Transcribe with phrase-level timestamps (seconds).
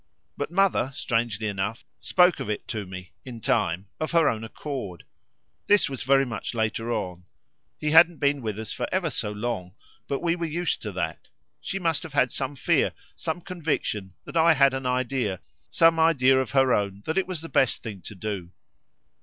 [0.35, 5.03] But mother, strangely enough, spoke of it to me, in time, of her own accord
[5.67, 7.25] this was very much later on.
[7.77, 9.75] He hadn't been with us for ever so long,
[10.07, 11.27] but we were used to that.
[11.59, 16.39] She must have had some fear, some conviction that I had an idea, some idea
[16.39, 18.49] of her own that it was the best thing to do.